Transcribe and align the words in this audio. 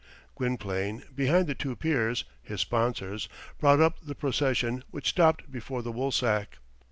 Gwynplaine, 0.35 1.03
between 1.15 1.45
the 1.45 1.53
two 1.53 1.75
peers, 1.75 2.25
his 2.41 2.59
sponsors, 2.61 3.29
brought 3.59 3.79
up 3.79 3.99
the 3.99 4.15
procession, 4.15 4.83
which 4.89 5.09
stopped 5.09 5.51
before 5.51 5.83
the 5.83 5.91
woolsack. 5.91 6.57